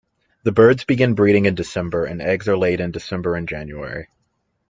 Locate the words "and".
2.05-2.23, 3.35-3.47